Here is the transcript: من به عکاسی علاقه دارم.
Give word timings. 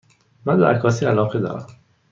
من 0.45 0.57
به 0.57 0.67
عکاسی 0.67 1.05
علاقه 1.05 1.39
دارم. 1.39 1.67